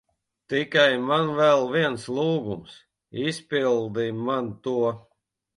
Tikai 0.53 0.93
man 1.11 1.29
vēl 1.39 1.67
viens 1.75 2.07
lūgums. 2.15 2.73
Izpildi 3.27 4.11
man 4.27 4.53
to. 4.69 4.77